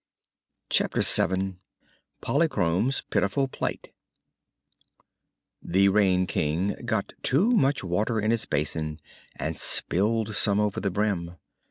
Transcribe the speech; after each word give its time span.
Chapter 0.71 1.03
Seven 1.03 1.59
Polychrome's 2.21 3.01
Pitiful 3.11 3.47
Plight 3.47 3.93
The 5.61 5.89
Rain 5.89 6.25
King 6.25 6.73
got 6.85 7.13
too 7.21 7.51
much 7.51 7.83
water 7.83 8.19
in 8.19 8.31
his 8.31 8.45
basin 8.45 8.99
and 9.35 9.59
spilled 9.59 10.35
some 10.35 10.59
over 10.59 10.79
the 10.79 10.89
brim. 10.89 11.37